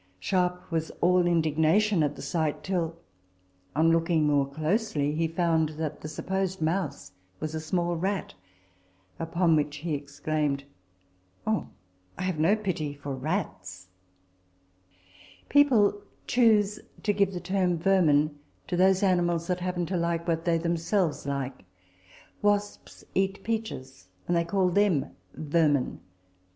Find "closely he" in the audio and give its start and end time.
4.49-5.27